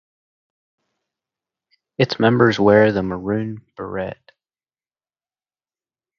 Its 1.99 2.19
members 2.19 2.59
wear 2.59 2.91
the 2.91 3.03
Maroon 3.03 3.63
Beret. 3.77 4.31